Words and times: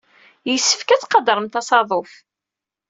Yessefk 0.49 0.89
ad 0.89 1.01
tqadremt 1.01 1.59
asaḍuf. 1.59 2.11